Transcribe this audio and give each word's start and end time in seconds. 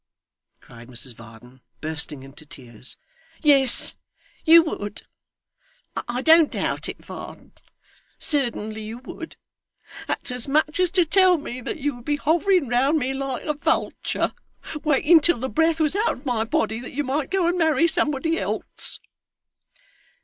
cried 0.61 0.87
Mrs 0.87 1.13
Varden, 1.13 1.61
bursting 1.79 2.23
into 2.23 2.43
tears, 2.43 2.97
'yes, 3.39 3.93
you 4.43 4.63
would. 4.63 5.03
I 6.07 6.23
don't 6.23 6.49
doubt 6.49 6.89
it, 6.89 7.05
Varden. 7.05 7.51
Certainly 8.17 8.81
you 8.81 8.97
would. 9.05 9.37
That's 10.07 10.31
as 10.31 10.47
much 10.47 10.79
as 10.79 10.89
to 10.89 11.05
tell 11.05 11.37
me 11.37 11.61
that 11.61 11.77
you 11.77 11.97
would 11.97 12.05
be 12.05 12.15
hovering 12.15 12.67
round 12.67 12.97
me 12.97 13.13
like 13.13 13.45
a 13.45 13.53
vulture, 13.53 14.33
waiting 14.83 15.19
till 15.19 15.37
the 15.37 15.49
breath 15.49 15.79
was 15.79 15.95
out 15.95 16.13
of 16.13 16.25
my 16.25 16.45
body, 16.45 16.79
that 16.79 16.93
you 16.95 17.03
might 17.03 17.29
go 17.29 17.45
and 17.45 17.55
marry 17.55 17.85
somebody 17.85 18.39
else. 18.39 18.99